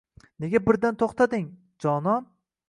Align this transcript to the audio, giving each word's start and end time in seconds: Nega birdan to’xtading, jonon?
Nega 0.45 0.61
birdan 0.69 0.97
to’xtading, 1.03 1.47
jonon? 1.87 2.27